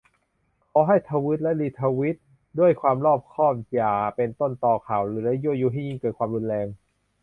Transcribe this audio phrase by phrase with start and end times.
[0.71, 2.17] ขอให้ทวีต และ รีทวีต
[2.59, 6.67] ด้วยความรอบคอบ อย่าเป็นต้นตอข่าวลือ และยั่วยุให้ยิ่งเกิดความรุนแรง